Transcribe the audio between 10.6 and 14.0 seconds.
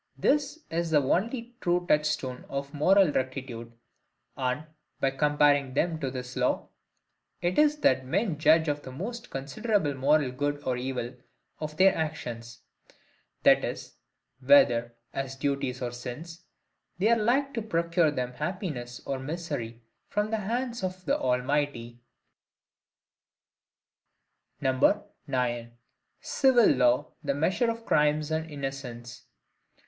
or evil of their actions; that is,